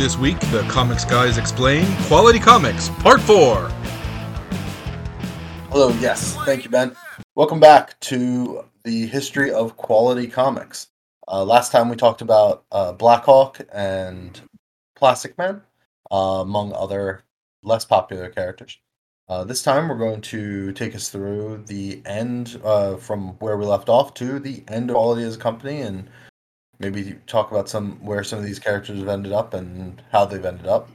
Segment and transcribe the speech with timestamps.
[0.00, 3.68] This week, the Comics Guys explain Quality Comics, Part 4.
[5.68, 6.36] Hello, yes.
[6.46, 6.96] Thank you, Ben.
[7.34, 10.86] Welcome back to the history of quality comics.
[11.28, 14.40] Uh, last time we talked about uh, Blackhawk and
[14.96, 15.60] Plastic Man,
[16.10, 17.22] uh, among other
[17.62, 18.78] less popular characters.
[19.28, 23.66] Uh, this time we're going to take us through the end uh, from where we
[23.66, 26.08] left off to the end of Quality as a company and
[26.80, 30.44] maybe talk about some where some of these characters have ended up and how they've
[30.44, 30.90] ended up.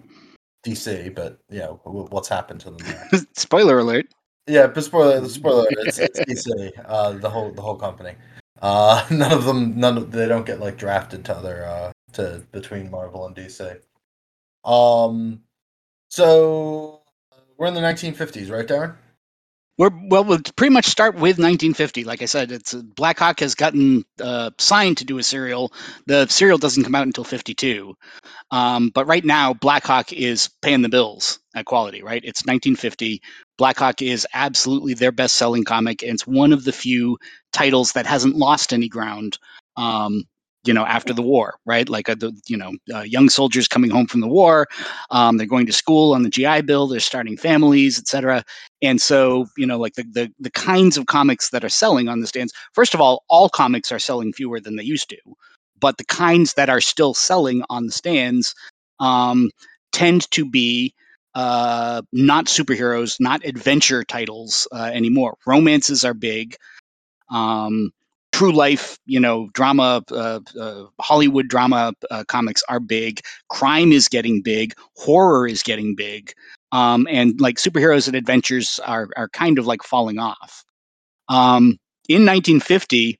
[0.65, 3.27] DC, but you know what's happened to them.
[3.33, 4.07] Spoiler alert.
[4.47, 8.15] Yeah, but spoiler, the spoiler, it's, it's DC, uh, the whole the whole company.
[8.61, 12.43] Uh, none of them, none of they don't get like drafted to other uh, to
[12.51, 13.79] between Marvel and DC.
[14.63, 15.41] Um,
[16.09, 17.01] so
[17.57, 18.95] we're in the 1950s, right, Darren?
[19.77, 20.23] We're well.
[20.23, 22.05] We'll pretty much start with 1950.
[22.05, 25.73] Like I said, it's uh, Blackhawk has gotten uh, signed to do a serial.
[26.07, 27.93] The serial doesn't come out until 52.
[28.51, 32.03] Um, but right now, Blackhawk is paying the bills at quality.
[32.03, 32.23] Right?
[32.23, 33.21] It's 1950.
[33.57, 37.17] Blackhawk is absolutely their best-selling comic, and it's one of the few
[37.53, 39.39] titles that hasn't lost any ground.
[39.77, 40.23] Um,
[40.65, 43.91] you know after the war right like uh, the you know uh, young soldiers coming
[43.91, 44.67] home from the war
[45.11, 48.43] um, they're going to school on the gi bill they're starting families etc
[48.85, 52.19] and so you know like the, the the kinds of comics that are selling on
[52.21, 55.17] the stands first of all all comics are selling fewer than they used to
[55.79, 58.55] but the kinds that are still selling on the stands
[58.99, 59.49] um,
[59.91, 60.93] tend to be
[61.35, 66.55] uh, not superheroes not adventure titles uh, anymore romances are big
[67.29, 67.91] um,
[68.33, 73.21] true life, you know, drama, uh, uh, Hollywood drama uh, comics are big.
[73.49, 74.73] Crime is getting big.
[74.97, 76.33] Horror is getting big.
[76.75, 80.65] Um, and like superheroes and adventures are are kind of like falling off.
[81.29, 81.77] Um,
[82.09, 83.17] in 1950,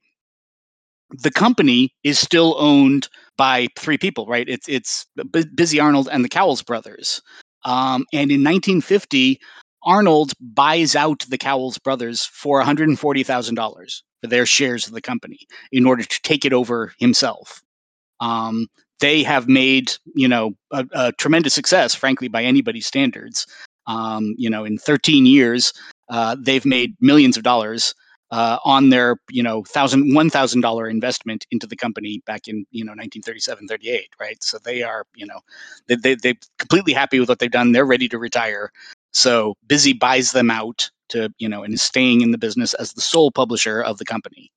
[1.23, 4.50] the company is still owned by three people, right?
[4.50, 7.22] It's it's B- Busy Arnold and the Cowles brothers.
[7.64, 9.39] Um, and in 1950,
[9.83, 15.39] Arnold buys out the Cowles brothers for $140,000 for their shares of the company
[15.72, 17.61] in order to take it over himself.
[18.20, 18.67] Um,
[19.00, 23.45] they have made, you know, a, a, tremendous success, frankly, by anybody's standards.
[23.88, 25.73] Um, you know, in 13 years,
[26.10, 27.94] uh, they've made millions of dollars
[28.32, 32.66] uh, on their, you know, thousand, one thousand dollar investment into the company back in,
[32.72, 34.44] you know, 1937, 38, right?
[34.44, 35.39] So they are, you know,
[35.88, 37.72] they, they, they're completely happy with what they've done.
[37.73, 38.72] They're ready to retire.
[39.14, 42.94] So Busy buys them out to you know and is staying in the business as
[42.94, 44.52] the sole publisher of the company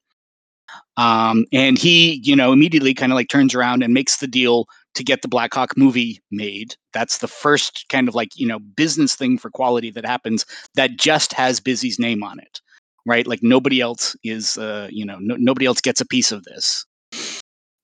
[0.97, 4.67] um, and he you know immediately kind of like turns around and makes the deal
[4.95, 6.75] to get the Blackhawk movie made.
[6.93, 10.97] That's the first kind of like you know business thing for quality that happens that
[10.99, 12.61] just has busy's name on it
[13.09, 13.27] right?
[13.27, 16.85] Like nobody else is uh, you know no, nobody else gets a piece of this.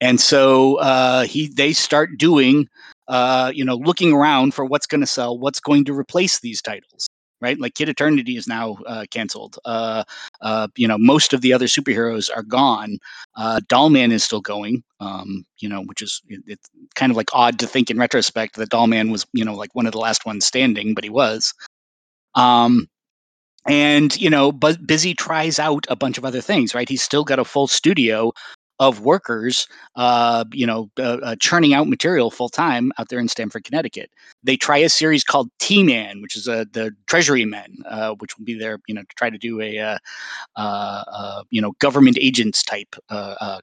[0.00, 2.68] And so uh, he they start doing
[3.08, 6.62] uh, you know looking around for what's going to sell what's going to replace these
[6.62, 7.08] titles
[7.40, 7.58] right?
[7.58, 9.58] Like Kid Eternity is now uh, canceled.
[9.64, 10.04] Uh,
[10.40, 12.98] uh, you know, most of the other superheroes are gone.
[13.36, 14.82] Uh, Dollman is still going.
[15.00, 18.56] Um, you know, which is it, it's kind of like odd to think in retrospect
[18.56, 21.52] that Dollman was you know like one of the last ones standing, but he was.
[22.34, 22.88] Um,
[23.66, 26.88] and you know, but Busy tries out a bunch of other things, right?
[26.88, 28.32] He's still got a full studio
[28.80, 33.28] of workers, uh, you know, uh, uh, churning out material full time out there in
[33.28, 34.10] Stamford, Connecticut.
[34.42, 38.36] They try a series called T Man, which is uh, the Treasury Men, uh, which
[38.36, 39.98] will be there, you know, to try to do a,
[40.56, 42.96] uh, you know, government agents type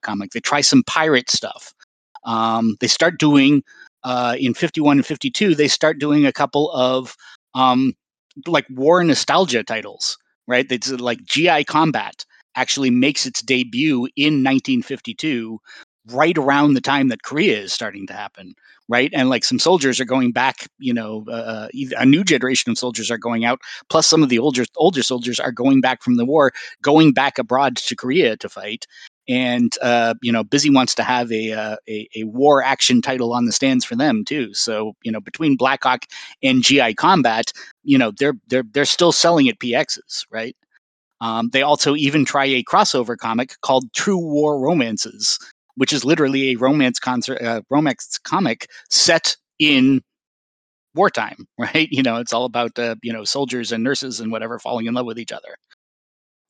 [0.02, 0.32] comic.
[0.32, 1.74] They try some pirate stuff.
[2.24, 3.64] Um, they start doing
[4.38, 5.56] in 51 and 52.
[5.56, 7.16] They start doing a couple of
[7.54, 7.94] um,
[8.48, 10.18] like war nostalgia titles,
[10.48, 10.68] right?
[10.70, 12.26] They like GI Combat
[12.56, 15.60] actually makes its debut in 1952
[16.08, 18.54] right around the time that korea is starting to happen
[18.92, 19.10] right?
[19.14, 21.68] And like some soldiers are going back you know uh, uh
[21.98, 25.40] a new generation of soldiers are going out plus some of the older older soldiers
[25.40, 26.52] are going back from the war
[26.82, 28.86] going back abroad to korea to fight.
[29.30, 33.34] And uh, you know busy wants to have a, uh, a, a war action title
[33.34, 34.54] on the stands for them too.
[34.54, 36.06] So you know between blackhawk
[36.44, 37.54] and gi combat
[37.84, 40.56] you know they're they're they're still selling at pxs right
[41.22, 45.38] um, they also even try a crossover comic called True War Romances,
[45.76, 50.02] which is literally a romance concert, uh, romance comic set in
[50.96, 51.88] wartime, right?
[51.92, 54.96] You know, it's all about uh, you know soldiers and nurses and whatever falling in
[54.96, 55.56] love with each other.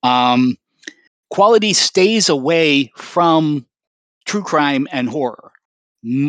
[0.04, 0.56] Um,
[1.30, 3.66] quality stays away from
[4.26, 5.52] true crime and horror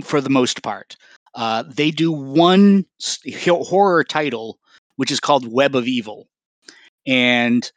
[0.02, 0.96] for the most part.
[1.34, 2.84] Uh, they do one
[3.46, 4.58] horror title,
[4.96, 6.26] which is called Web of Evil,
[7.06, 7.70] and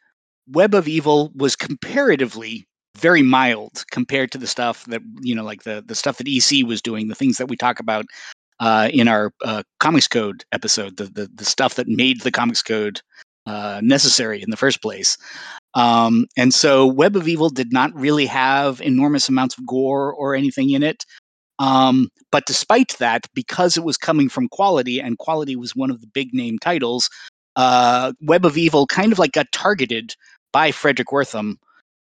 [0.48, 2.66] Web of Evil was comparatively
[2.96, 6.66] very mild compared to the stuff that you know like the the stuff that EC
[6.66, 8.06] was doing the things that we talk about
[8.60, 12.62] uh, in our uh, Comics Code episode, the, the, the stuff that made the Comics
[12.62, 13.00] Code
[13.46, 15.16] uh, necessary in the first place.
[15.74, 20.34] Um, and so Web of Evil did not really have enormous amounts of gore or
[20.34, 21.04] anything in it.
[21.58, 26.00] Um, but despite that, because it was coming from quality, and quality was one of
[26.00, 27.08] the big name titles,
[27.56, 30.14] uh, Web of Evil kind of like got targeted
[30.56, 31.58] by Frederick Wertham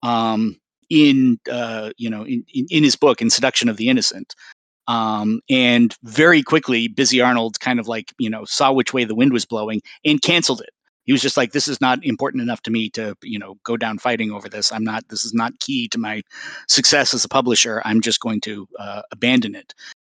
[0.02, 0.56] um,
[0.88, 4.34] in uh, you know in, in, his book in Seduction of the Innocent.
[4.88, 9.14] Um, and very quickly, Busy Arnold kind of like you know saw which way the
[9.14, 10.70] wind was blowing and canceled it.
[11.04, 13.76] He was just like, "This is not important enough to me to you know go
[13.76, 14.72] down fighting over this.
[14.72, 15.08] I'm not.
[15.10, 16.20] This is not key to my
[16.66, 17.80] success as a publisher.
[17.84, 19.74] I'm just going to uh, abandon it."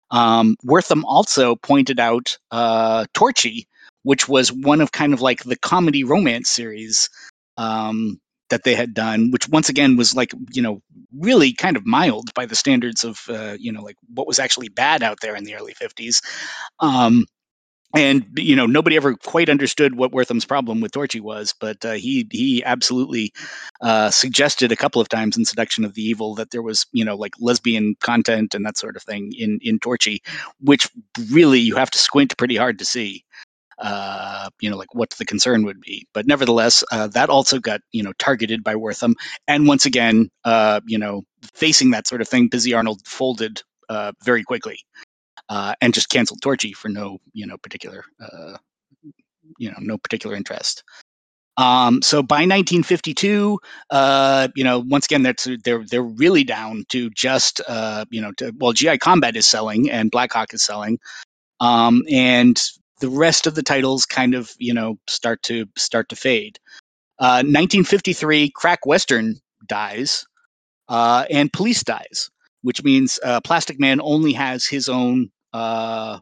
[0.09, 3.67] Um, Wertham also pointed out uh, Torchy,
[4.01, 7.11] which was one of kind of like the comedy romance series
[7.57, 8.19] um,
[8.53, 10.79] that they had done, which once again was like you know
[11.17, 14.69] really kind of mild by the standards of uh, you know like what was actually
[14.69, 16.21] bad out there in the early 50s.
[16.79, 17.25] Um,
[17.95, 21.93] and you know nobody ever quite understood what Wertham's problem with Torchy was, but uh,
[21.93, 23.33] he he absolutely
[23.81, 27.03] uh, suggested a couple of times in Seduction of the Evil that there was you
[27.03, 30.21] know like lesbian content and that sort of thing in in Torchy,
[30.59, 30.87] which
[31.31, 33.25] really you have to squint pretty hard to see
[33.83, 36.07] uh, you know, like what the concern would be.
[36.13, 39.13] But nevertheless, uh, that also got you know targeted by Wertham,
[39.47, 44.13] and once again, uh, you know, facing that sort of thing, Busy Arnold folded uh,
[44.25, 44.79] very quickly
[45.49, 48.57] uh, and just canceled Torchy for no you know particular uh,
[49.59, 50.83] you know no particular interest.
[51.57, 53.59] Um, so by 1952,
[53.91, 58.31] uh, you know, once again, that's they're they're really down to just uh, you know,
[58.37, 60.97] to, well, GI Combat is selling and Blackhawk is selling,
[61.59, 62.61] um, and
[63.03, 66.57] the rest of the titles kind of you know start to start to fade.
[67.19, 69.35] Uh, 1953, Crack Western
[69.67, 70.25] dies,
[70.87, 76.19] uh, and Police dies, which means uh, Plastic Man only has his own uh,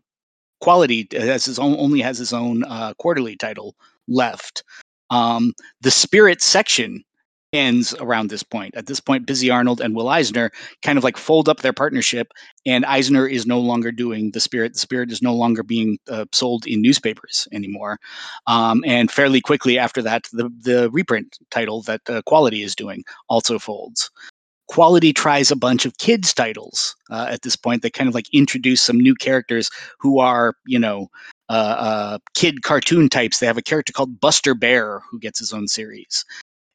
[0.60, 3.76] quality, has his own only has his own uh, quarterly title
[4.08, 4.64] left.
[5.12, 7.04] Um, the Spirit section
[7.54, 8.76] ends around this point.
[8.76, 10.52] At this point, Busy Arnold and Will Eisner
[10.82, 12.32] kind of like fold up their partnership,
[12.66, 14.74] and Eisner is no longer doing the Spirit.
[14.74, 18.00] The Spirit is no longer being uh, sold in newspapers anymore.
[18.48, 23.04] Um, and fairly quickly after that, the the reprint title that uh, Quality is doing
[23.30, 24.10] also folds.
[24.68, 27.82] Quality tries a bunch of kids titles uh, at this point.
[27.82, 29.70] They kind of like introduce some new characters
[30.00, 31.10] who are, you know,
[31.50, 33.40] uh, uh, kid cartoon types.
[33.40, 36.24] They have a character called Buster Bear who gets his own series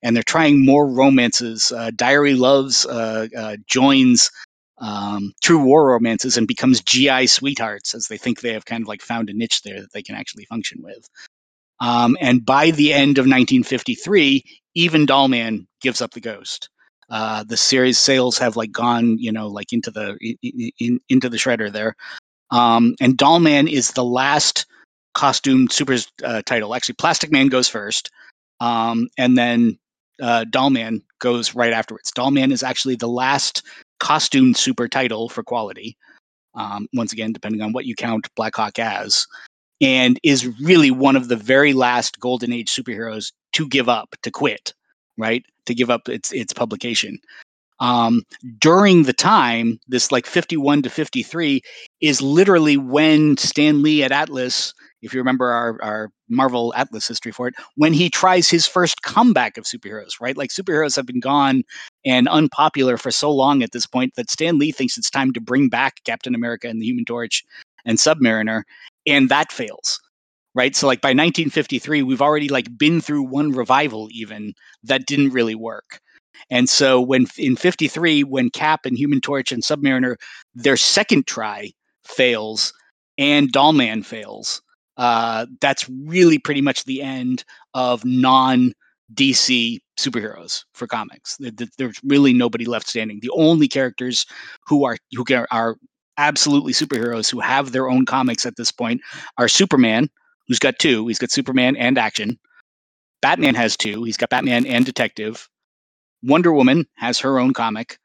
[0.03, 1.73] and they're trying more romances.
[1.73, 4.31] Uh, Diary Loves uh, uh, joins
[4.79, 8.89] um, True War romances and becomes GI sweethearts as they think they have kind of
[8.89, 11.09] like found a niche there that they can actually function with.
[11.81, 14.43] Um, and by the end of 1953,
[14.75, 16.71] even Dollman gives up the ghost.
[17.09, 21.29] Uh, the series sales have like gone, you know, like into the in, in, into
[21.29, 21.95] the shredder there.
[22.51, 24.67] Um, and Dollman is the last
[25.15, 26.75] costume super uh, title.
[26.75, 28.11] Actually, Plastic Man goes first,
[28.61, 29.79] um, and then
[30.21, 32.13] uh, Dollman goes right afterwards.
[32.13, 33.63] Dollman is actually the last
[34.01, 35.97] costume super title for quality.
[36.55, 39.27] Um, once again, depending on what you count Blackhawk as,
[39.81, 44.31] and is really one of the very last Golden Age superheroes to give up, to
[44.31, 44.73] quit,
[45.19, 45.45] right?
[45.67, 47.19] To give up its its publication.
[47.79, 48.23] Um,
[48.59, 51.61] during the time, this like 51 to 53
[52.01, 54.73] is literally when Stan Lee at Atlas
[55.07, 59.03] if you remember our, our Marvel Atlas history for it, when he tries his first
[59.03, 60.37] comeback of superheroes, right?
[60.37, 61.63] Like superheroes have been gone
[62.05, 65.41] and unpopular for so long at this point that Stan Lee thinks it's time to
[65.41, 67.45] bring back Captain America and the Human Torch
[67.85, 68.63] and Submariner,
[69.07, 70.01] and that fails.
[70.55, 70.75] Right.
[70.75, 75.55] So like by 1953, we've already like been through one revival even that didn't really
[75.55, 76.01] work.
[76.51, 80.17] And so when in 53, when Cap and Human Torch and Submariner,
[80.55, 81.73] their second try
[82.05, 82.73] fails
[83.19, 84.63] and Dollman fails,
[84.97, 88.73] uh, that's really pretty much the end of non
[89.15, 91.39] DC superheroes for comics.
[91.79, 93.21] There's really nobody left standing.
[93.21, 94.27] The only characters
[94.67, 95.77] who are who are
[96.19, 99.01] absolutely superheroes who have their own comics at this point
[99.39, 100.09] are Superman,
[100.49, 101.07] who's got two.
[101.07, 102.39] He's got Superman and Action.
[103.23, 104.05] Batman has two.
[104.05, 105.49] He's got Batman and Detective.
[106.23, 107.99] Wonder Woman has her own comic,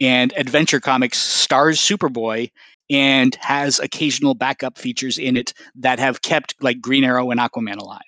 [0.00, 2.50] and Adventure Comics stars Superboy
[2.90, 7.76] and has occasional backup features in it that have kept like Green Arrow and Aquaman
[7.76, 8.00] alive.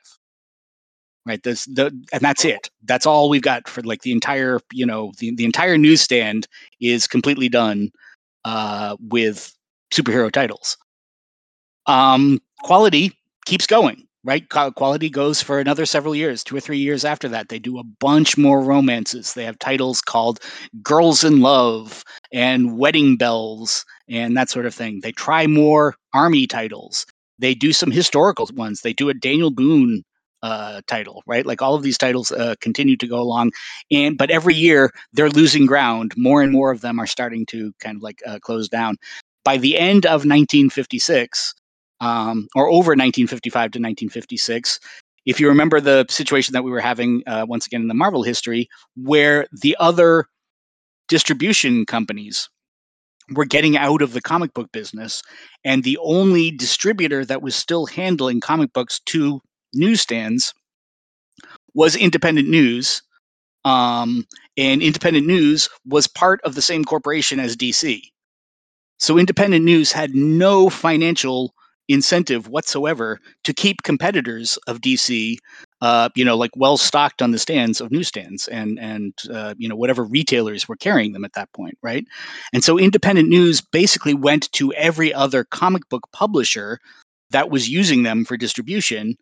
[1.27, 1.43] Right.
[1.43, 2.71] This the and that's it.
[2.85, 6.49] That's all we've got for like the entire, you know, the, the entire newsstand
[6.81, 7.91] is completely done
[8.45, 9.55] uh, with
[9.93, 10.79] superhero titles.
[11.87, 13.13] Um, quality
[13.45, 14.07] keeps going.
[14.25, 14.49] Right?
[14.49, 17.49] Quality goes for another several years, two or three years after that.
[17.49, 19.35] They do a bunch more romances.
[19.35, 20.41] They have titles called
[20.83, 25.01] Girls in Love and Wedding Bells and that sort of thing.
[25.03, 27.07] They try more army titles.
[27.39, 28.83] They do some historical ones.
[28.83, 30.03] They do a Daniel Boone
[30.43, 31.47] uh, title, right?
[31.47, 33.53] Like all of these titles uh, continue to go along,
[33.91, 36.13] and but every year they're losing ground.
[36.17, 38.97] More and more of them are starting to kind of like uh, close down.
[39.45, 41.55] By the end of 1956,
[42.01, 44.81] um, or over 1955 to 1956.
[45.27, 48.23] If you remember the situation that we were having uh, once again in the Marvel
[48.23, 50.27] history, where the other
[51.09, 52.49] distribution companies
[53.35, 55.23] were getting out of the comic book business,
[55.65, 59.41] and the only distributor that was still handling comic books to
[59.75, 60.55] newsstands
[61.75, 63.03] was Independent News.
[63.65, 64.27] Um,
[64.57, 68.01] and Independent News was part of the same corporation as DC.
[68.99, 71.55] So Independent News had no financial
[71.91, 75.37] incentive whatsoever to keep competitors of DC,
[75.81, 79.69] uh, you know, like well stocked on the stands of newsstands and and uh, you
[79.69, 82.05] know whatever retailers were carrying them at that point, right?
[82.53, 86.79] And so independent news basically went to every other comic book publisher
[87.31, 89.17] that was using them for distribution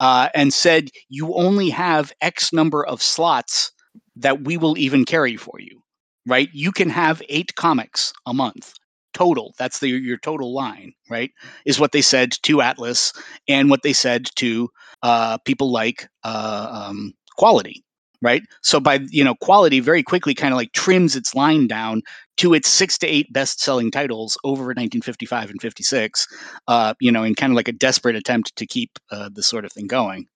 [0.00, 3.72] uh, and said, "You only have X number of slots
[4.16, 5.82] that we will even carry for you."
[6.26, 6.48] Right?
[6.52, 8.74] You can have eight comics a month
[9.12, 9.54] total.
[9.58, 11.30] That's the, your total line, right?
[11.64, 13.12] Is what they said to Atlas
[13.48, 14.68] and what they said to
[15.02, 17.82] uh, people like uh, um, Quality,
[18.20, 18.42] right?
[18.62, 22.02] So by you know, Quality very quickly kind of like trims its line down
[22.38, 26.26] to its six to eight best-selling titles over 1955 and 56.
[26.68, 29.64] Uh, you know, in kind of like a desperate attempt to keep uh, this sort
[29.64, 30.26] of thing going.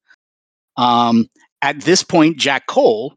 [0.77, 1.29] Um,
[1.63, 3.15] at this point, Jack Cole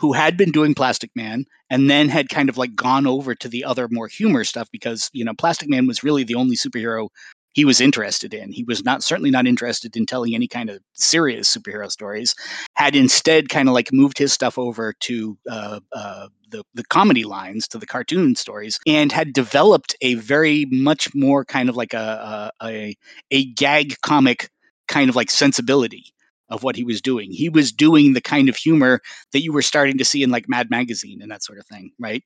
[0.00, 3.48] who had been doing Plastic Man and then had kind of like gone over to
[3.48, 7.08] the other more humor stuff because, you know, Plastic Man was really the only superhero
[7.52, 8.50] he was interested in.
[8.52, 12.34] He was not certainly not interested in telling any kind of serious superhero stories.
[12.76, 17.24] Had instead kind of like moved his stuff over to uh, uh, the the comedy
[17.24, 21.92] lines, to the cartoon stories, and had developed a very much more kind of like
[21.92, 22.96] a a, a,
[23.32, 24.48] a gag comic
[24.88, 26.14] kind of like sensibility
[26.50, 27.30] of what he was doing.
[27.30, 29.00] He was doing the kind of humor
[29.32, 31.92] that you were starting to see in like Mad Magazine and that sort of thing,
[31.98, 32.22] right?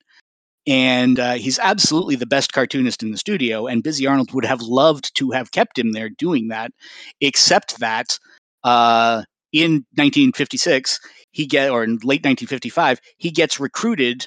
[0.66, 3.66] And uh, he's absolutely the best cartoonist in the studio.
[3.66, 6.72] And Busy Arnold would have loved to have kept him there doing that,
[7.20, 8.18] except that
[8.64, 11.00] uh, in 1956
[11.32, 14.26] he get or in late 1955 he gets recruited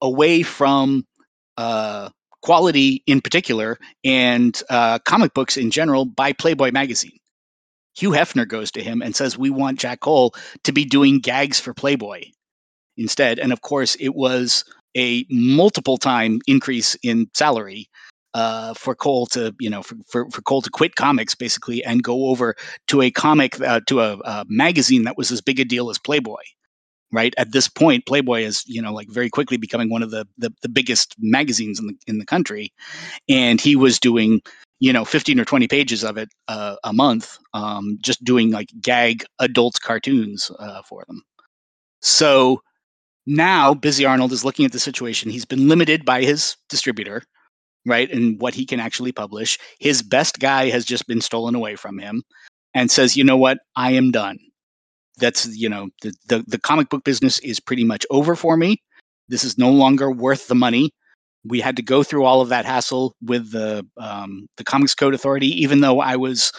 [0.00, 1.04] away from
[1.56, 2.10] uh,
[2.42, 7.18] quality in particular and uh, comic books in general by Playboy magazine.
[7.98, 11.58] Hugh Hefner goes to him and says, We want Jack Cole to be doing gags
[11.58, 12.22] for Playboy
[12.96, 13.40] instead.
[13.40, 14.64] And of course, it was
[14.96, 17.90] a multiple time increase in salary
[18.34, 22.04] uh, for Cole to, you know, for, for, for, Cole to quit comics basically and
[22.04, 22.54] go over
[22.86, 25.98] to a comic, uh, to a, a, magazine that was as big a deal as
[25.98, 26.42] Playboy.
[27.10, 30.28] Right at this point, Playboy is, you know, like very quickly becoming one of the,
[30.36, 32.70] the the biggest magazines in the in the country,
[33.30, 34.42] and he was doing
[34.80, 38.68] you know 15 or 20 pages of it uh, a month um, just doing like
[38.80, 41.22] gag adult cartoons uh, for them.
[42.00, 42.62] So
[43.26, 45.30] now busy arnold is looking at the situation.
[45.30, 47.22] He's been limited by his distributor
[47.86, 49.58] right and what he can actually publish.
[49.80, 52.22] His best guy has just been stolen away from him
[52.74, 53.58] and says you know what?
[53.76, 54.38] I am done.
[55.18, 58.82] That's you know the, the, the comic book business is pretty much over for me.
[59.28, 60.92] This is no longer worth the money
[61.48, 65.14] we had to go through all of that hassle with the um, the Comics Code
[65.14, 66.52] Authority, even though I was,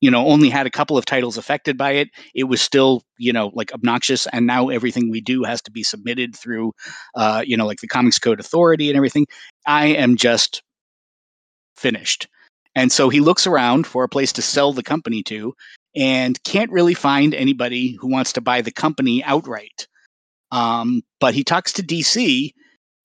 [0.00, 2.08] you know, only had a couple of titles affected by it.
[2.34, 4.26] It was still, you know, like obnoxious.
[4.32, 6.72] And now everything we do has to be submitted through,
[7.14, 9.26] uh, you know, like the Comics Code Authority and everything.
[9.66, 10.62] I am just
[11.76, 12.28] finished.
[12.76, 15.54] And so he looks around for a place to sell the company to,
[15.94, 19.86] and can't really find anybody who wants to buy the company outright.
[20.50, 22.52] Um, but he talks to DC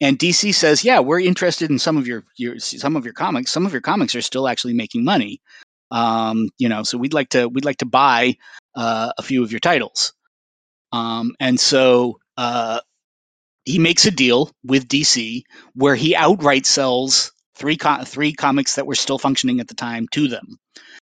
[0.01, 3.51] and DC says, "Yeah, we're interested in some of your, your some of your comics.
[3.51, 5.41] Some of your comics are still actually making money.
[5.91, 8.36] Um, you know, so we'd like to we'd like to buy
[8.75, 10.13] uh, a few of your titles."
[10.91, 12.79] Um, and so uh,
[13.65, 15.44] he makes a deal with DC
[15.75, 20.08] where he outright sells three co- three comics that were still functioning at the time
[20.12, 20.58] to them.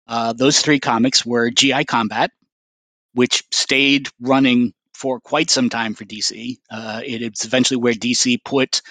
[0.07, 2.31] Uh, those three comics were GI Combat,
[3.13, 6.57] which stayed running for quite some time for DC.
[6.69, 8.81] Uh, it's eventually where DC put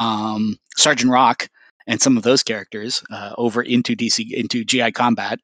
[0.00, 1.48] um, Sergeant Rock
[1.86, 5.38] and some of those characters uh, over into DC into GI Combat.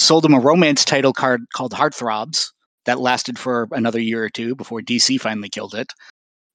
[0.00, 2.48] Sold him a romance title card called Heartthrobs
[2.86, 5.92] that lasted for another year or two before DC finally killed it,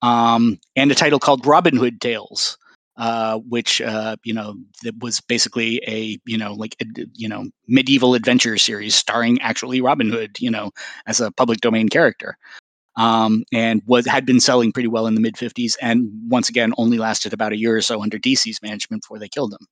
[0.02, 2.58] um, and a title called Robin Hood Tales.
[2.98, 4.56] uh, which uh, you know
[5.00, 10.10] was basically a you know like a, you know medieval adventure series starring actually Robin
[10.10, 10.72] Hood, you know,
[11.06, 12.38] as a public domain character,
[12.98, 16.74] um, and was had been selling pretty well in the mid '50s, and once again
[16.78, 19.66] only lasted about a year or so under DC's management before they killed him.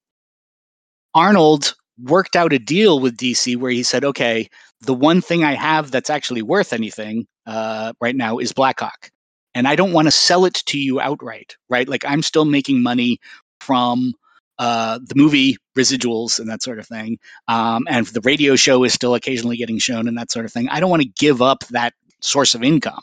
[1.14, 4.50] Arnold worked out a deal with DC where he said, "Okay,
[4.82, 9.12] the one thing I have that's actually worth anything uh, right now is Blackhawk."
[9.56, 11.88] and I don't want to sell it to you outright, right?
[11.88, 13.20] Like I'm still making money
[13.62, 14.14] from
[14.60, 17.18] uh, the movie residuals and that sort of thing,
[17.48, 20.70] um, and the radio show is still occasionally getting shown and that sort of thing.
[20.70, 23.02] I don't want to give up that source of income,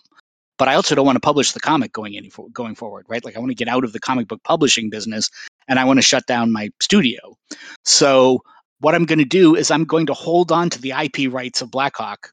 [0.62, 3.25] but I also don't want to publish the comic going any for, going forward, right?
[3.25, 5.28] Like I want to get out of the comic book publishing business,
[5.66, 7.37] and I want to shut down my studio.
[7.85, 8.42] So
[8.78, 11.62] what I'm going to do is I'm going to hold on to the IP rights
[11.62, 12.31] of Blackhawk,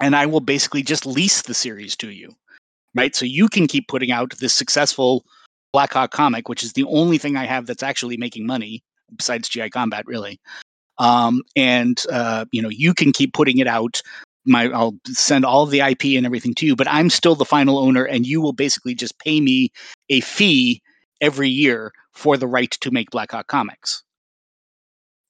[0.00, 2.36] and I will basically just lease the series to you
[2.94, 3.14] right?
[3.14, 5.24] So you can keep putting out this successful
[5.72, 8.82] Blackhawk comic, which is the only thing I have that's actually making money
[9.16, 10.40] besides GI Combat, really.
[10.98, 14.00] Um, and uh, you know, you can keep putting it out.
[14.46, 17.78] My, I'll send all the IP and everything to you, but I'm still the final
[17.78, 19.70] owner, and you will basically just pay me
[20.10, 20.82] a fee
[21.20, 24.02] every year for the right to make Blackhawk comics.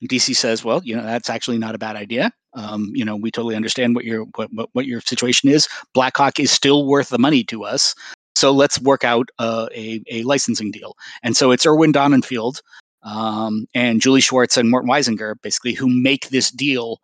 [0.09, 2.31] DC says, well, you know, that's actually not a bad idea.
[2.55, 5.69] Um, you know, we totally understand what your what, what, what your situation is.
[5.95, 7.95] Blackhawk is still worth the money to us,
[8.37, 10.97] so let's work out uh, a a licensing deal.
[11.23, 12.61] And so it's Irwin Donenfeld
[13.03, 17.01] um, and Julie Schwartz and Morton Weisinger, basically, who make this deal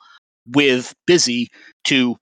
[0.47, 1.49] with Busy
[1.85, 2.17] to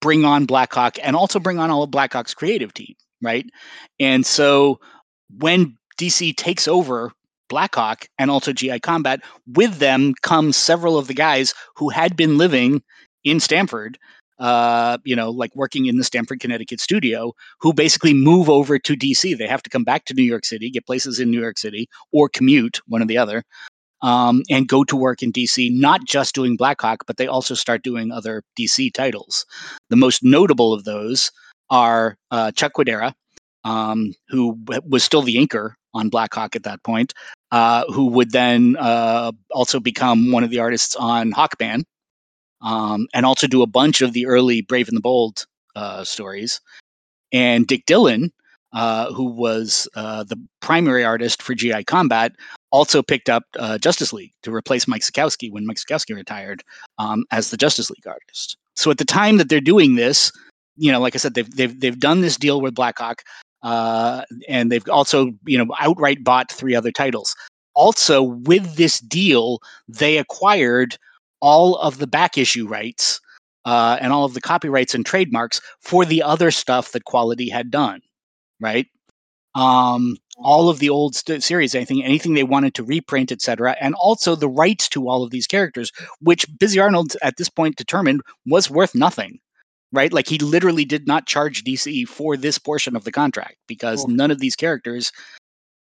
[0.00, 3.46] bring on Blackhawk and also bring on all of Blackhawk's creative team, right?
[3.98, 4.78] And so
[5.38, 7.12] when DC takes over
[7.48, 9.20] Blackhawk and also GI Combat.
[9.46, 12.82] With them come several of the guys who had been living
[13.22, 13.98] in Stamford,
[14.38, 18.96] uh, you know, like working in the Stamford, Connecticut studio, who basically move over to
[18.96, 19.36] DC.
[19.36, 21.88] They have to come back to New York City, get places in New York City,
[22.12, 23.44] or commute, one or the other,
[24.04, 27.82] um, and go to work in DC, not just doing Blackhawk, but they also start
[27.82, 29.46] doing other DC titles.
[29.88, 31.32] The most notable of those
[31.70, 33.14] are uh, Chuck Cuidera,
[33.64, 37.14] um, who was still the inker on Blackhawk at that point,
[37.50, 41.84] uh, who would then uh, also become one of the artists on Hawkman,
[42.60, 46.60] um, and also do a bunch of the early Brave and the Bold uh, stories.
[47.32, 48.32] And Dick Dillon,
[48.74, 52.32] uh, who was uh, the primary artist for GI Combat,
[52.74, 56.64] also picked up uh, Justice League to replace Mike Sekowsky when Mike Sekowsky retired
[56.98, 58.56] um, as the Justice League artist.
[58.74, 60.32] So at the time that they're doing this,
[60.76, 63.22] you know, like I said, they've they've they've done this deal with Blackhawk.
[63.62, 67.34] Uh, and they've also, you know, outright bought three other titles.
[67.74, 70.98] Also, with this deal, they acquired
[71.40, 73.20] all of the back issue rights
[73.64, 77.70] uh, and all of the copyrights and trademarks for the other stuff that Quality had
[77.70, 78.00] done,
[78.60, 78.86] right?
[79.54, 83.94] Um, all of the old st- series, anything, anything they wanted to reprint, etc., and
[83.94, 88.22] also the rights to all of these characters, which Busy Arnold at this point determined
[88.46, 89.38] was worth nothing
[89.94, 90.12] right?
[90.12, 94.08] Like he literally did not charge DC for this portion of the contract because cool.
[94.08, 95.12] none of these characters,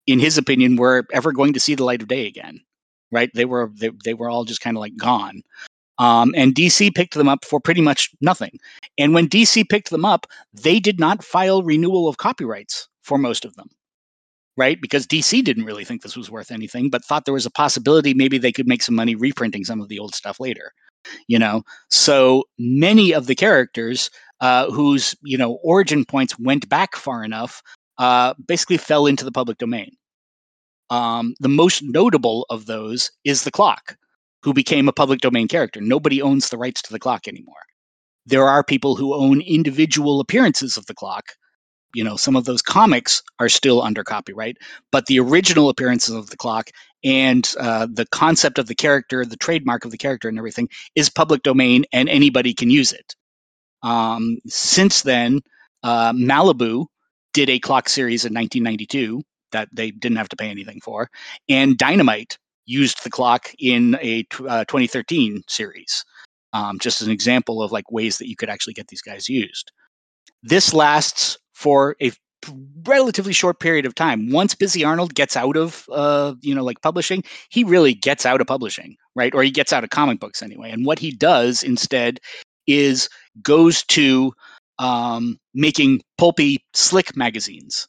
[0.06, 2.60] in his opinion, were ever going to see the light of day again.
[3.12, 3.32] Right?
[3.34, 5.42] They were they, they were all just kind of like gone.
[5.98, 8.58] Um, and DC picked them up for pretty much nothing.
[8.98, 13.46] And when DC picked them up, they did not file renewal of copyrights for most
[13.46, 13.70] of them.
[14.58, 14.82] Right?
[14.82, 18.14] Because DC didn't really think this was worth anything, but thought there was a possibility
[18.14, 20.74] maybe they could make some money reprinting some of the old stuff later
[21.28, 21.64] you know?
[21.90, 24.10] So many of the characters
[24.40, 27.62] uh, whose you know origin points went back far enough
[27.98, 29.92] uh, basically fell into the public domain.
[30.90, 33.96] Um, the most notable of those is the clock
[34.44, 35.80] who became a public domain character.
[35.80, 37.62] Nobody owns the rights to the clock anymore.
[38.26, 41.26] There are people who own individual appearances of the clock
[41.94, 44.58] you know some of those comics are still under copyright
[44.92, 46.70] but the original appearances of the clock
[47.04, 51.10] and uh, the concept of the character the trademark of the character and everything is
[51.10, 53.16] public domain and anybody can use it.
[53.84, 55.42] Um, since then
[55.84, 56.86] uh, malibu
[57.34, 61.10] did a clock series in 1992 that they didn't have to pay anything for
[61.50, 66.06] and dynamite used the clock in a t- uh, 2013 series
[66.54, 69.30] um, just as an example of like ways that you could actually get these guys
[69.30, 69.72] used.
[70.44, 72.12] This lasts for a
[72.88, 74.32] relatively short period of time.
[74.32, 78.42] Once Busy Arnold gets out of, uh, you know, like publishing, he really gets out
[78.42, 79.34] of publishing, right?
[79.36, 80.72] Or he gets out of comic books anyway.
[80.72, 82.20] And what he does instead
[82.66, 83.10] is
[83.44, 84.34] goes to
[84.80, 87.88] um, making pulpy, slick magazines.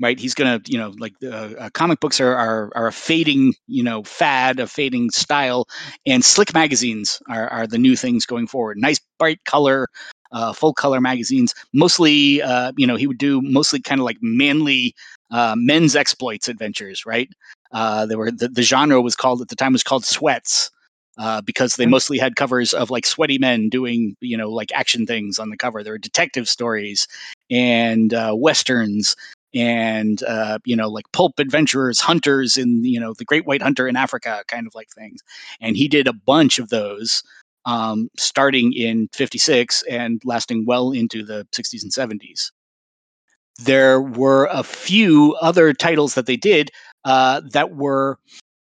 [0.00, 3.54] Right, he's gonna, you know, like uh, uh, comic books are, are are a fading,
[3.68, 5.66] you know, fad, a fading style,
[6.06, 8.78] and slick magazines are are the new things going forward.
[8.78, 9.86] Nice bright color,
[10.32, 11.54] uh, full color magazines.
[11.72, 14.94] Mostly, uh, you know, he would do mostly kind of like manly
[15.30, 17.28] uh, men's exploits adventures, right?
[17.72, 20.70] Uh, there were the, the genre was called at the time was called sweats
[21.18, 25.06] uh, because they mostly had covers of like sweaty men doing you know like action
[25.06, 25.82] things on the cover.
[25.82, 27.06] There were detective stories
[27.50, 29.16] and uh, westerns
[29.54, 33.88] and uh, you know like pulp adventurers, hunters in you know the Great White Hunter
[33.88, 35.20] in Africa, kind of like things.
[35.60, 37.22] And he did a bunch of those
[37.64, 42.50] um, starting in 56 and lasting well into the 60s and 70s.
[43.58, 46.70] There were a few other titles that they did
[47.04, 48.18] uh, that were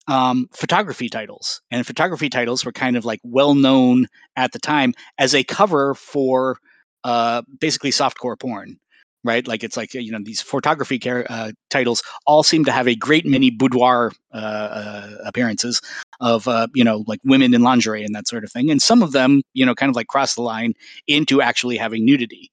[0.08, 4.94] um, photography titles, and photography titles were kind of like well known at the time
[5.18, 6.58] as a cover for
[7.04, 8.78] uh, basically softcore porn,
[9.24, 9.48] right?
[9.48, 13.26] Like it's like you know these photography uh, titles all seem to have a great
[13.26, 15.82] many boudoir uh, uh, appearances
[16.20, 19.04] of uh, you know like women in lingerie and that sort of thing, and some
[19.04, 20.74] of them you know kind of like cross the line
[21.08, 22.52] into actually having nudity.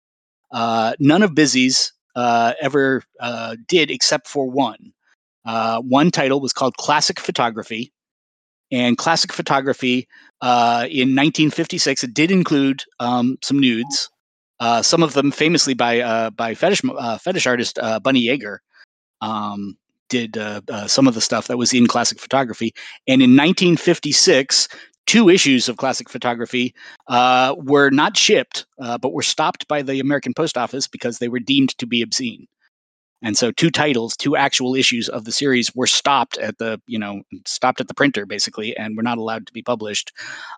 [0.53, 3.03] Uh, none of Busy's uh, ever
[3.67, 4.93] did except for one.
[5.45, 7.93] One title was called Classic Photography,
[8.71, 10.09] and Classic Photography
[10.43, 14.11] in 1956 it did include um, some nudes,
[14.61, 18.59] uh, some of them famously by uh, by fetish uh, fetish artist uh, Bunny Yeager.
[19.21, 19.77] Um,
[20.09, 20.39] did
[20.87, 22.73] some of the stuff that was in Classic Photography,
[23.07, 24.69] and in 1956,
[25.09, 26.75] two issues of Classic Photography
[27.09, 31.29] uh, were not shipped, uh, but were stopped by the American Post Office because they
[31.29, 32.47] were deemed to be obscene.
[33.23, 36.99] And so two titles, two actual issues of the series were stopped at the, you
[36.99, 40.13] know, stopped at the printer basically, and were not allowed to be published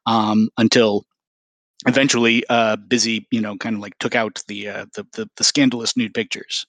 [0.06, 1.04] um, until
[1.86, 5.44] eventually uh, Busy, you know, kind of like took out the, uh, the, the, the
[5.44, 6.66] scandalous nude pictures.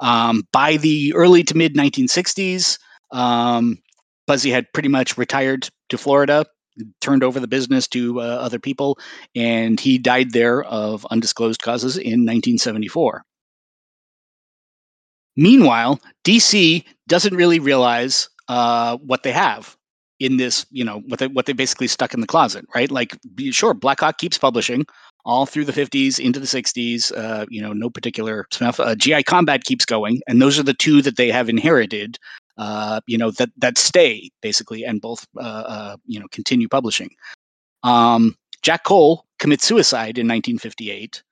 [0.00, 2.78] Um, by the early to mid 1960s,
[3.12, 3.78] um,
[4.26, 6.44] Busy had pretty much retired to Florida,
[7.00, 8.98] turned over the business to uh, other people,
[9.34, 13.22] and he died there of undisclosed causes in 1974.
[15.36, 19.76] Meanwhile, DC doesn't really realize uh, what they have
[20.18, 22.90] in this, you know, what they what they basically stuck in the closet, right?
[22.90, 23.16] Like,
[23.50, 24.86] sure, Blackhawk keeps publishing
[25.24, 27.16] all through the 50s into the 60s.
[27.16, 28.80] Uh, you know, no particular stuff.
[28.80, 32.18] Uh, GI Combat keeps going, and those are the two that they have inherited.
[32.58, 37.10] Uh, you know that that stay basically, and both uh, uh, you know continue publishing.
[37.82, 41.22] Um, Jack Cole commits suicide in 1958.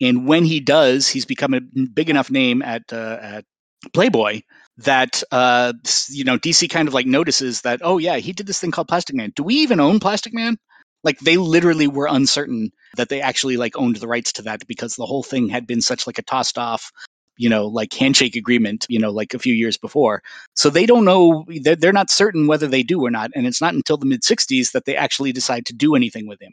[0.00, 3.44] And when he does, he's become a big enough name at uh, at
[3.92, 4.42] Playboy
[4.78, 5.72] that uh,
[6.08, 8.88] you know DC kind of like notices that oh yeah he did this thing called
[8.88, 9.32] Plastic Man.
[9.36, 10.56] Do we even own Plastic Man?
[11.04, 14.96] Like they literally were uncertain that they actually like owned the rights to that because
[14.96, 16.90] the whole thing had been such like a tossed off
[17.36, 20.22] you know like handshake agreement you know like a few years before.
[20.54, 23.60] So they don't know they're, they're not certain whether they do or not and it's
[23.60, 26.52] not until the mid 60s that they actually decide to do anything with him.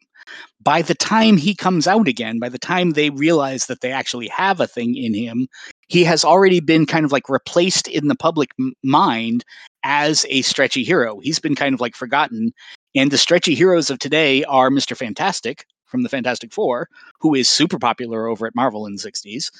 [0.61, 4.27] By the time he comes out again by the time they realize that they actually
[4.27, 5.47] have a thing in him
[5.87, 8.49] he has already been kind of like replaced in the public
[8.83, 9.43] mind
[9.83, 11.19] as a stretchy hero.
[11.21, 12.53] He's been kind of like forgotten
[12.95, 17.49] and the stretchy heroes of today are mr fantastic from the Fantastic Four, who is
[17.49, 19.51] super popular over at Marvel in the 60s,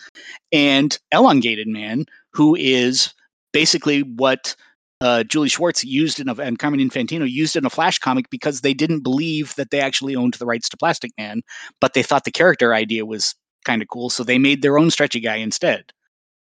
[0.52, 3.14] and Elongated Man, who is
[3.52, 4.56] basically what
[5.02, 8.62] uh, Julie Schwartz used in a, and Carmen Infantino used in a Flash comic because
[8.62, 11.42] they didn't believe that they actually owned the rights to Plastic Man,
[11.80, 14.92] but they thought the character idea was kind of cool, so they made their own
[14.92, 15.92] stretchy guy instead.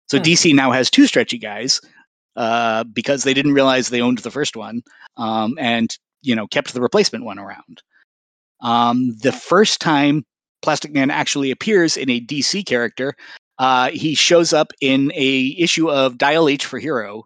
[0.08, 0.24] So hmm.
[0.24, 1.80] DC now has two stretchy guys
[2.36, 4.82] uh, because they didn't realize they owned the first one,
[5.18, 7.82] um, and you know kept the replacement one around.
[8.64, 10.24] Um, the first time
[10.64, 13.14] Plastic Man actually appears in a DC character,
[13.60, 17.26] uh, he shows up in a issue of Dial H for Hero,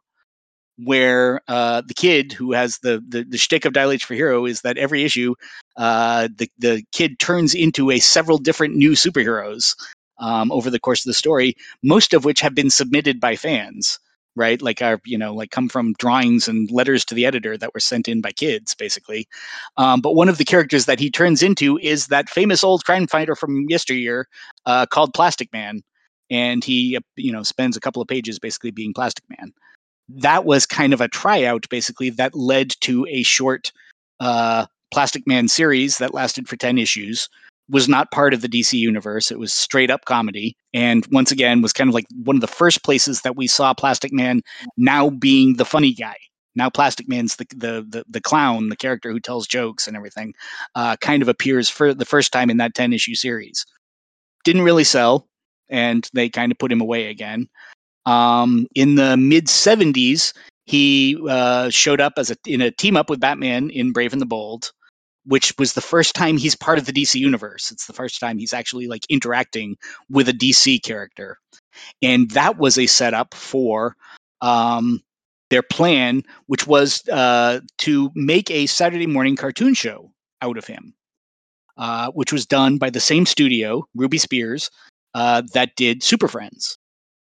[0.84, 4.45] where uh, the kid who has the, the the shtick of Dial H for Hero
[4.45, 5.36] is that every issue,
[5.78, 9.76] uh, the the kid turns into a several different new superheroes
[10.19, 14.00] um, over the course of the story, most of which have been submitted by fans
[14.38, 14.62] right?
[14.62, 17.80] Like our, you know, like come from drawings and letters to the editor that were
[17.80, 19.28] sent in by kids, basically.
[19.76, 23.08] Um, but one of the characters that he turns into is that famous old crime
[23.08, 24.28] fighter from yesteryear
[24.65, 25.82] uh, called Plastic Man,
[26.30, 29.52] and he, uh, you know, spends a couple of pages basically being Plastic Man.
[30.10, 33.71] That was kind of a tryout, basically, that led to a short
[34.19, 37.28] uh, Plastic Man series that lasted for ten issues
[37.70, 39.32] was not part of the DC universe.
[39.32, 40.56] It was straight up comedy.
[40.74, 43.74] And once again, was kind of like one of the first places that we saw
[43.74, 44.42] Plastic Man
[44.78, 46.16] now being the funny guy.
[46.56, 50.34] Now Plastic Man's the the the, the clown, the character who tells jokes and everything,
[50.76, 53.66] uh, kind of appears for the first time in that 10 issue series.
[54.44, 55.28] Didn't really sell,
[55.70, 57.48] and they kind of put him away again.
[58.08, 60.34] Um, in the mid 70s,
[60.66, 64.22] he uh, showed up as a in a team up with Batman in Brave and
[64.22, 64.72] the Bold
[65.28, 67.72] which was the first time he's part of the DC universe.
[67.72, 69.78] It's the first time he's actually like interacting
[70.10, 71.38] with a DC character,
[72.02, 73.96] and that was a setup for
[74.42, 75.02] um,
[75.50, 80.12] their plan, which was uh, to make a Saturday morning cartoon show
[80.42, 80.94] out of him,
[81.78, 84.70] uh, which was done by the same studio, Ruby Spears,
[85.13, 86.78] uh, that did Super Friends.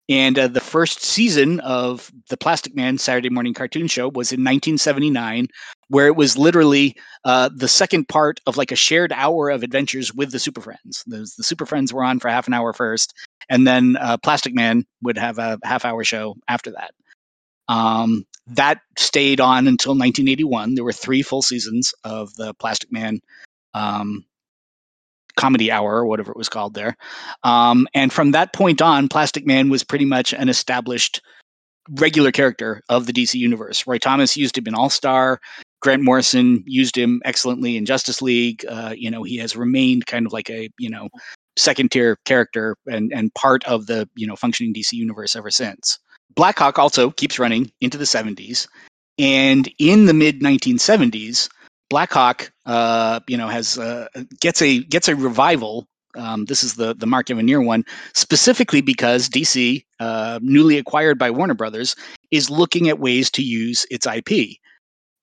[0.10, 4.40] And uh, the first season of the Plastic Man Saturday morning cartoon show was in
[4.40, 5.48] 1979,
[5.90, 10.14] where it was literally uh, the second part of like a shared hour of adventures
[10.14, 11.04] with the Super Friends.
[11.08, 13.14] The, the Super Friends were on for half an hour first,
[13.50, 16.92] and then uh, Plastic Man would have a half hour show after that.
[17.70, 20.76] Um, that stayed on until 1981.
[20.76, 23.20] There were three full seasons of the Plastic Man
[23.74, 24.26] um,
[25.36, 26.98] comedy hour or whatever it was called there.
[27.44, 31.22] Um, and from that point on, Plastic Man was pretty much an established
[31.92, 33.88] regular character of the DC universe.
[33.88, 35.40] Roy Thomas used him in All Star.
[35.82, 38.66] Grant Morrison used him excellently in Justice League.
[38.68, 41.10] Uh, you know, he has remained kind of like a you know
[41.56, 46.00] second tier character and and part of the you know functioning DC universe ever since.
[46.36, 48.68] Blackhawk also keeps running into the 70s,
[49.18, 51.50] and in the mid 1970s,
[51.90, 54.08] Blackhawk, uh, you know, has uh,
[54.40, 55.88] gets a gets a revival.
[56.16, 61.32] Um, this is the the Mark Evanier one, specifically because DC, uh, newly acquired by
[61.32, 61.96] Warner Brothers,
[62.32, 64.58] is looking at ways to use its IP,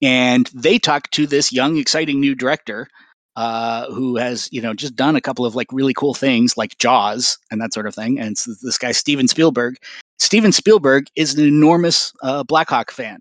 [0.02, 2.88] and they talk to this young, exciting new director
[3.36, 6.78] uh, who has you know just done a couple of like really cool things like
[6.78, 8.18] Jaws and that sort of thing.
[8.18, 9.76] And this guy Steven Spielberg.
[10.18, 13.20] Steven Spielberg is an enormous uh, Blackhawk fan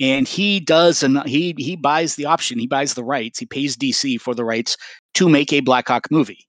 [0.00, 3.76] and he does and he he buys the option he buys the rights he pays
[3.76, 4.76] dc for the rights
[5.14, 6.46] to make a blackhawk movie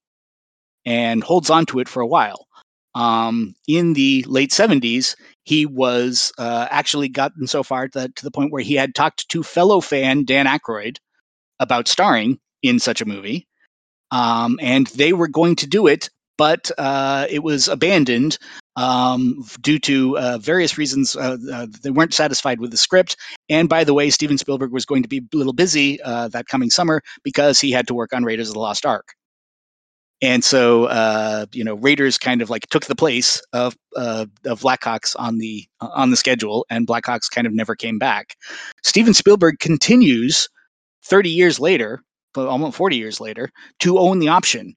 [0.86, 2.48] and holds on to it for a while
[3.00, 8.52] um, in the late 70s he was uh, actually gotten so far to the point
[8.52, 10.98] where he had talked to fellow fan dan Aykroyd
[11.60, 13.48] about starring in such a movie
[14.12, 18.38] um, and they were going to do it but uh, it was abandoned
[18.78, 21.18] um, due to uh, various reasons.
[21.18, 23.18] Uh, uh, they weren't satisfied with the script.
[23.50, 26.48] And by the way, Steven Spielberg was going to be a little busy uh, that
[26.48, 29.16] coming summer because he had to work on Raiders of the Lost Ark.
[30.22, 34.62] And so, uh, you know, Raiders kind of like took the place of uh, of
[34.62, 38.36] Blackhawks on the on the schedule, and Blackhawks kind of never came back.
[38.84, 40.50] Steven Spielberg continues
[41.06, 42.02] 30 years later,
[42.36, 44.76] almost 40 years later, to own the option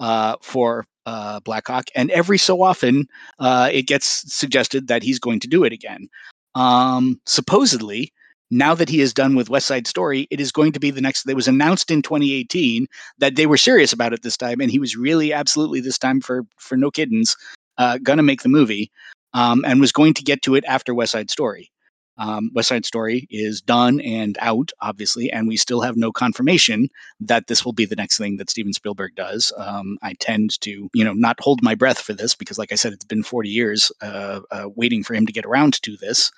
[0.00, 3.06] uh, for uh, Blackhawk, and every so often
[3.38, 6.08] uh, it gets suggested that he's going to do it again.
[6.56, 8.12] Um, supposedly,
[8.50, 11.00] now that he is done with West Side Story, it is going to be the
[11.00, 11.28] next.
[11.28, 12.86] It was announced in 2018
[13.18, 16.20] that they were serious about it this time, and he was really absolutely this time
[16.20, 17.36] for for no kiddens,
[17.78, 18.90] uh, gonna make the movie,
[19.34, 21.70] um, and was going to get to it after West Side Story.
[22.18, 26.90] Um, West Side Story is done and out, obviously, and we still have no confirmation
[27.18, 29.54] that this will be the next thing that Steven Spielberg does.
[29.56, 32.74] Um, I tend to, you know, not hold my breath for this because, like I
[32.74, 36.30] said, it's been 40 years uh, uh, waiting for him to get around to this.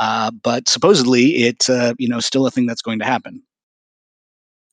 [0.00, 3.42] Uh, but supposedly, it's, uh, you know, still a thing that's going to happen.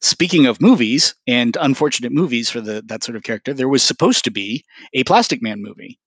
[0.02, 4.24] Speaking of movies and unfortunate movies for the that sort of character, there was supposed
[4.24, 6.00] to be a Plastic Man movie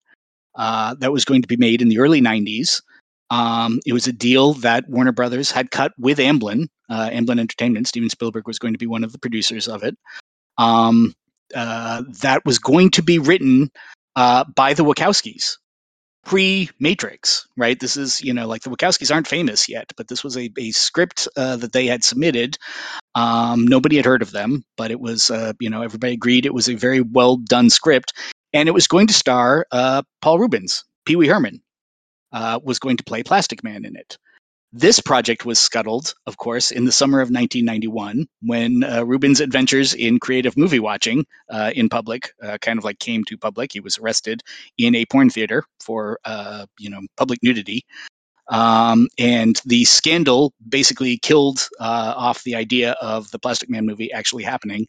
[0.56, 2.82] uh, that was going to be made in the early 90s.
[3.30, 7.86] Um, it was a deal that Warner Brothers had cut with Amblin, uh, Amblin Entertainment.
[7.86, 9.96] Steven Spielberg was going to be one of the producers of it.
[10.58, 11.14] Um,
[11.54, 13.70] uh, that was going to be written
[14.16, 15.56] uh, by the Wachowskis
[16.24, 17.78] pre Matrix, right?
[17.78, 20.70] This is, you know, like the Wachowskis aren't famous yet, but this was a, a
[20.72, 22.56] script uh, that they had submitted.
[23.14, 26.54] Um, nobody had heard of them, but it was, uh, you know, everybody agreed it
[26.54, 28.12] was a very well done script.
[28.52, 31.60] And it was going to star uh, Paul Reubens, Pee Wee Herman,
[32.32, 34.18] uh, was going to play Plastic Man in it.
[34.76, 39.94] This project was scuttled, of course, in the summer of 1991 when uh, Reubens' adventures
[39.94, 43.70] in creative movie watching uh, in public uh, kind of like came to public.
[43.72, 44.42] He was arrested
[44.76, 47.86] in a porn theater for, uh, you know, public nudity.
[48.48, 54.10] Um, and the scandal basically killed uh, off the idea of the Plastic Man movie
[54.10, 54.88] actually happening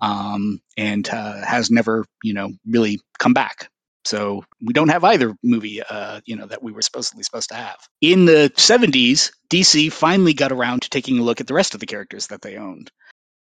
[0.00, 3.68] um, and uh, has never, you know, really come back.
[4.08, 7.54] So we don't have either movie, uh, you know, that we were supposedly supposed to
[7.56, 7.76] have.
[8.00, 11.80] In the 70s, DC finally got around to taking a look at the rest of
[11.80, 12.90] the characters that they owned.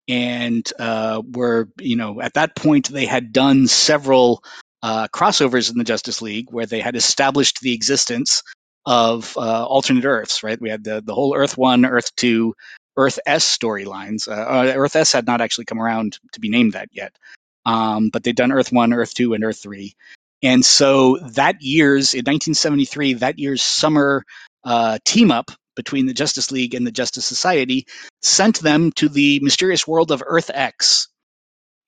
[0.08, 4.42] And uh, were, you know, at that point, they had done several
[4.82, 8.42] uh, crossovers in the Justice League where they had established the existence
[8.86, 10.60] of uh, alternate Earths, right?
[10.60, 12.54] We had the, the whole Earth 1, Earth 2,
[12.96, 14.28] Earth S storylines.
[14.28, 17.14] Uh, uh, Earth S had not actually come around to be named that yet.
[17.66, 19.94] Um, but they'd done Earth 1, Earth 2, and Earth 3.
[20.44, 24.24] And so that year's, in 1973, that year's summer
[24.64, 27.86] uh, team up between the Justice League and the Justice Society
[28.20, 31.08] sent them to the mysterious world of Earth X.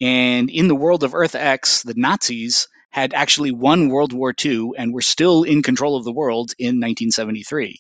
[0.01, 4.71] And in the world of Earth X, the Nazis had actually won World War II
[4.79, 7.79] and were still in control of the world in 1973.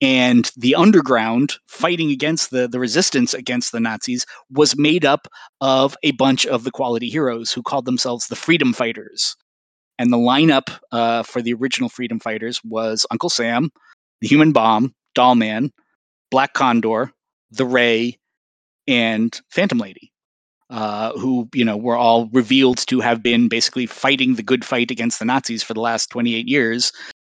[0.00, 5.28] And the underground fighting against the, the resistance against the Nazis was made up
[5.60, 9.36] of a bunch of the quality heroes who called themselves the Freedom Fighters.
[10.02, 13.70] And the lineup uh, for the original Freedom Fighters was Uncle Sam,
[14.20, 15.70] the Human Bomb, Dollman,
[16.28, 17.12] Black Condor,
[17.52, 18.18] the Ray,
[18.88, 20.10] and Phantom Lady.
[20.70, 24.90] Uh, who you know were all revealed to have been basically fighting the good fight
[24.90, 26.90] against the Nazis for the last 28 years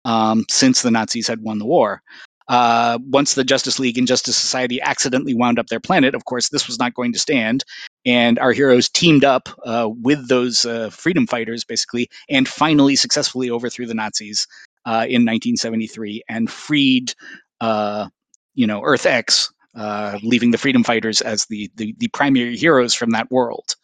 [0.05, 2.02] um, since the Nazis had won the war.
[2.48, 6.48] Uh, once the Justice League and Justice Society accidentally wound up their planet, of course,
[6.48, 7.64] this was not going to stand.
[8.04, 13.50] And our heroes teamed up uh, with those uh, freedom fighters, basically, and finally successfully
[13.50, 14.46] overthrew the Nazis
[14.85, 17.14] uh, in 1973 and freed,
[17.61, 18.09] uh,
[18.54, 22.94] you know, Earth X uh, leaving the freedom fighters as the, the, the primary heroes
[22.94, 23.74] from that world.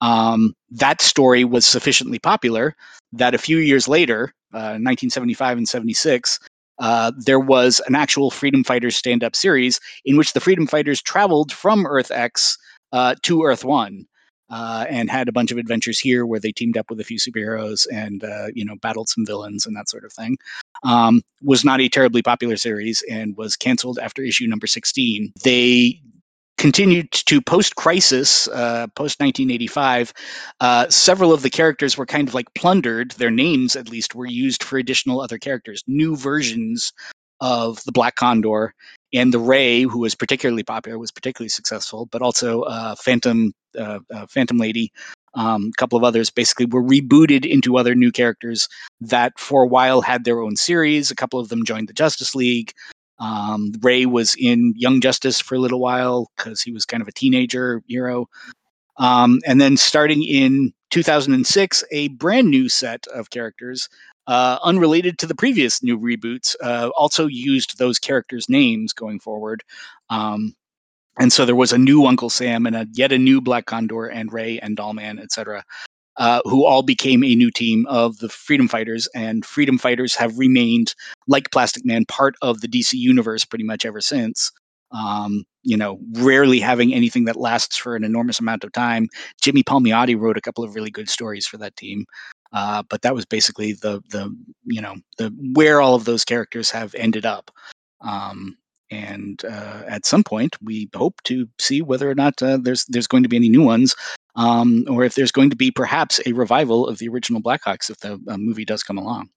[0.00, 2.74] Um, that story was sufficiently popular
[3.12, 6.40] that a few years later, uh, 1975 and 76,
[6.80, 11.00] uh, there was an actual Freedom Fighters stand up series in which the Freedom Fighters
[11.00, 12.58] traveled from Earth X
[12.92, 14.06] uh, to Earth One.
[14.52, 17.18] Uh, and had a bunch of adventures here where they teamed up with a few
[17.18, 20.36] superheroes and uh, you know battled some villains and that sort of thing
[20.82, 25.32] um, was not a terribly popular series and was canceled after issue number 16.
[25.44, 26.00] They
[26.60, 30.12] continued to post crisis uh, post 1985
[30.60, 34.26] uh, several of the characters were kind of like plundered their names at least were
[34.26, 36.92] used for additional other characters new versions
[37.40, 38.74] of the black condor
[39.14, 44.00] and the ray who was particularly popular was particularly successful but also uh, phantom uh,
[44.14, 44.92] uh, phantom lady
[45.32, 48.68] um, a couple of others basically were rebooted into other new characters
[49.00, 51.10] that for a while had their own series.
[51.12, 52.72] A couple of them joined the Justice League.
[53.20, 57.08] Um, Ray was in Young Justice for a little while because he was kind of
[57.08, 58.26] a teenager hero.
[58.96, 63.88] Um, and then starting in 2006, a brand new set of characters,
[64.26, 69.62] uh, unrelated to the previous new reboots, uh, also used those characters' names going forward.
[70.08, 70.54] Um,
[71.18, 74.06] and so there was a new Uncle Sam and a, yet a new Black Condor
[74.06, 75.64] and Ray and Dollman, etc.,
[76.20, 79.08] uh, who all became a new team of the Freedom Fighters.
[79.14, 80.94] And Freedom Fighters have remained,
[81.26, 84.52] like Plastic Man, part of the DC universe pretty much ever since.
[84.92, 89.08] Um, you know, rarely having anything that lasts for an enormous amount of time.
[89.40, 92.04] Jimmy Palmiotti wrote a couple of really good stories for that team.
[92.52, 96.70] Uh, but that was basically the the you know the where all of those characters
[96.70, 97.50] have ended up.
[98.00, 98.58] Um,
[98.90, 103.06] and uh, at some point we hope to see whether or not uh, there's there's
[103.06, 103.94] going to be any new ones
[104.36, 107.98] um, or if there's going to be perhaps a revival of the original blackhawks if
[107.98, 109.28] the uh, movie does come along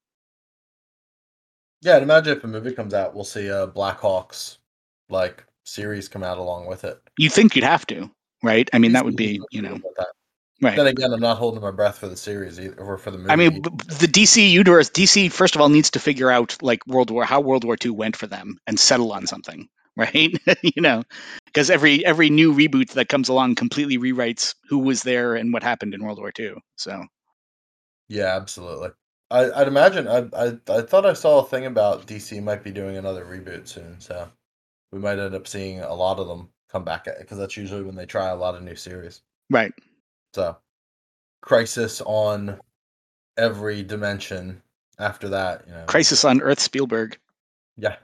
[1.82, 4.58] yeah i'd imagine if a movie comes out we'll see a blackhawks
[5.10, 8.10] like series come out along with it you think you'd have to
[8.42, 9.80] right i mean that would be you know
[10.64, 10.78] Right.
[10.78, 13.32] Then again, I'm not holding my breath for the series either, or for the movie.
[13.32, 17.12] I mean, the DC universe, DC first of all needs to figure out like World
[17.12, 20.34] War, how World War II went for them, and settle on something, right?
[20.62, 21.04] you know,
[21.54, 25.64] because every every new reboot that comes along completely rewrites who was there and what
[25.64, 26.56] happened in World War II.
[26.76, 27.04] So,
[28.10, 28.90] yeah, absolutely.
[29.30, 30.08] I, would imagine.
[30.08, 33.68] I, I I thought I saw a thing about DC might be doing another reboot
[33.68, 34.30] soon, so
[34.92, 37.96] we might end up seeing a lot of them come back because that's usually when
[37.96, 39.22] they try a lot of new series.
[39.50, 39.74] Right.
[40.34, 40.58] So,
[41.42, 42.60] Crisis on
[43.38, 44.62] every dimension.
[45.00, 47.18] After that, you know, Crisis on Earth Spielberg.
[47.78, 47.96] Yeah.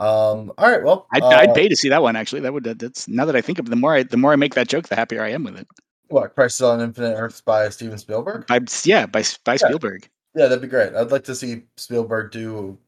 [0.00, 0.52] Um.
[0.58, 0.82] All right.
[0.82, 2.16] Well, I'd, uh, I'd pay to see that one.
[2.16, 2.64] Actually, that would.
[2.64, 4.68] That's now that I think of it, the more I the more I make that
[4.68, 5.66] joke, the happier I am with it.
[6.08, 8.46] What Crisis on Infinite Earths by Steven Spielberg?
[8.46, 9.56] By, yeah, by by yeah.
[9.56, 10.08] Spielberg.
[10.34, 10.94] Yeah, that'd be great.
[10.94, 12.78] I'd like to see Spielberg do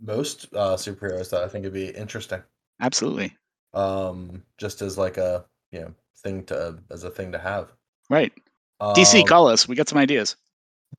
[0.00, 1.30] most uh, superheroes.
[1.30, 2.42] That I think would be interesting.
[2.80, 3.36] Absolutely.
[3.74, 7.72] Um, just as like a you know thing to as a thing to have.
[8.10, 8.32] Right.
[8.80, 9.66] Um, DC, call us.
[9.68, 10.36] We got some ideas.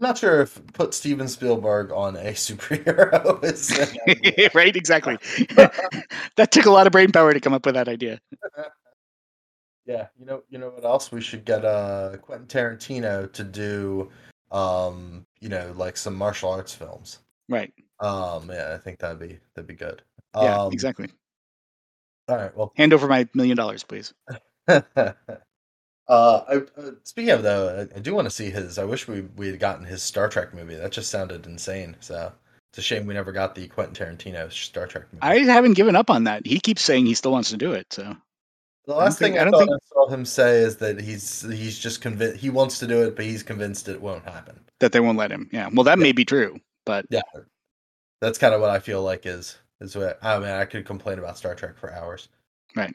[0.00, 3.70] not sure if put Steven Spielberg on a superhero is
[4.54, 4.76] right.
[4.76, 5.18] Exactly.
[6.36, 8.20] that took a lot of brain power to come up with that idea.
[9.86, 11.10] Yeah, you know, you know what else?
[11.10, 14.10] We should get uh Quentin Tarantino to do,
[14.50, 17.18] um, you know, like some martial arts films.
[17.48, 17.72] Right.
[17.98, 18.50] Um.
[18.50, 20.02] Yeah, I think that'd be that'd be good.
[20.34, 20.62] Yeah.
[20.62, 21.08] Um, exactly.
[22.28, 22.56] All right.
[22.56, 24.14] Well, hand over my million dollars, please.
[26.10, 28.78] Uh, I, uh, speaking of though, I, I do want to see his.
[28.78, 30.74] I wish we we had gotten his Star Trek movie.
[30.74, 31.96] That just sounded insane.
[32.00, 32.32] So
[32.70, 35.22] it's a shame we never got the Quentin Tarantino Star Trek movie.
[35.22, 36.44] I haven't given up on that.
[36.44, 37.92] He keeps saying he still wants to do it.
[37.92, 38.16] So
[38.86, 39.70] the last thing I, I, think...
[39.70, 43.14] I saw him say is that he's he's just convinced he wants to do it,
[43.14, 44.58] but he's convinced it won't happen.
[44.80, 45.48] That they won't let him.
[45.52, 45.68] Yeah.
[45.72, 46.02] Well, that yeah.
[46.02, 47.22] may be true, but yeah.
[48.20, 50.48] that's kind of what I feel like is is what I mean.
[50.48, 52.28] I could complain about Star Trek for hours,
[52.74, 52.94] Right.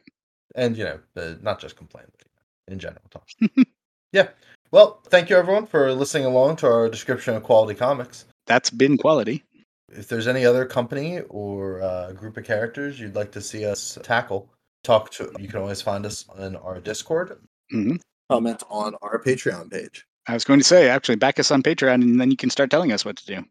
[0.55, 2.28] And you know, the, not just complain, but
[2.68, 3.28] in general talk.
[4.11, 4.30] yeah.
[4.72, 8.26] Well, thank you everyone for listening along to our description of quality comics.
[8.47, 9.43] That's been quality.
[9.91, 13.97] If there's any other company or uh, group of characters you'd like to see us
[14.03, 14.49] tackle,
[14.84, 15.32] talk to.
[15.39, 17.39] You can always find us in our Discord.
[17.74, 17.99] Mhm.
[18.30, 20.05] Comment on our Patreon page.
[20.28, 22.72] I was going to say, actually, back us on Patreon, and then you can start
[22.72, 23.45] telling us what to do.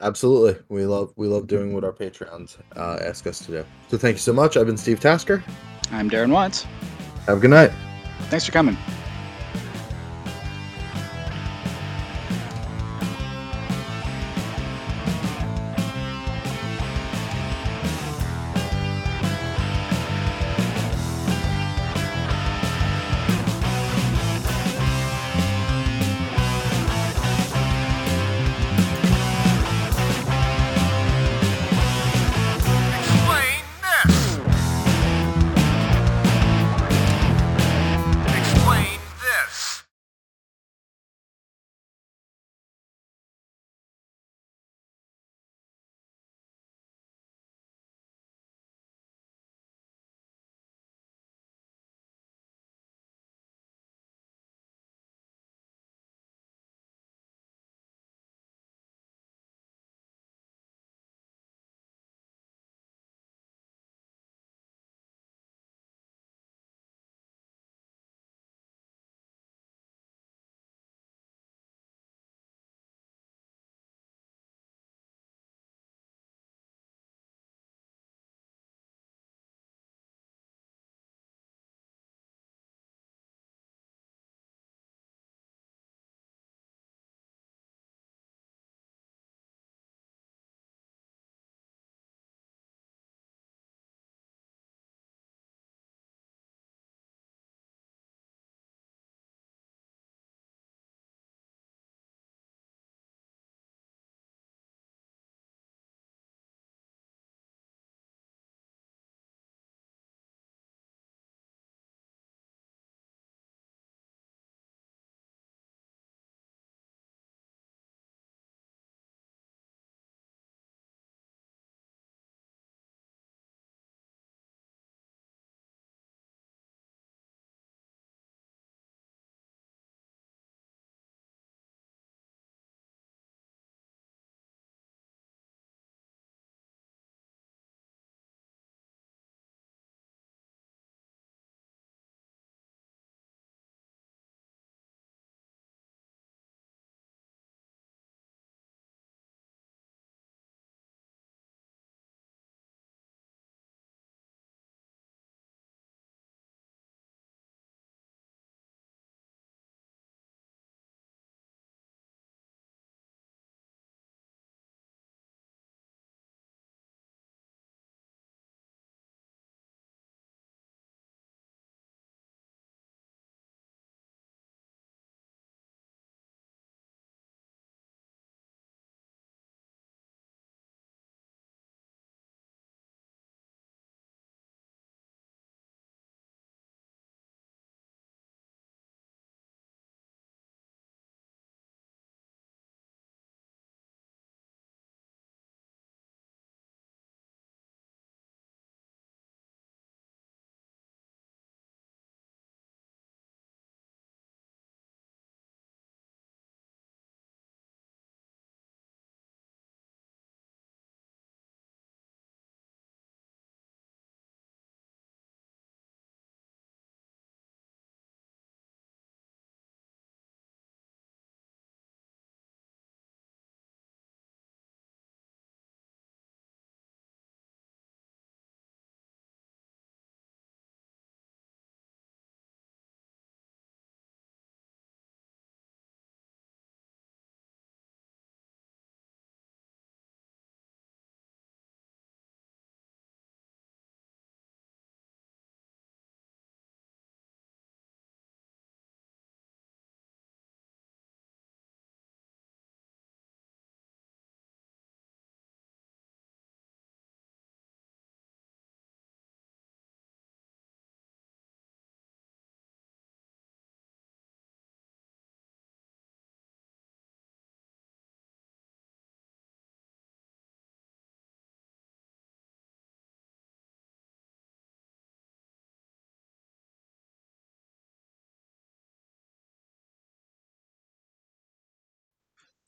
[0.00, 3.64] Absolutely, we love we love doing what our Patreons uh, ask us to do.
[3.88, 4.56] So thank you so much.
[4.56, 5.42] I've been Steve Tasker.
[5.90, 6.66] I'm Darren Watts.
[7.26, 7.72] Have a good night.
[8.28, 8.76] Thanks for coming.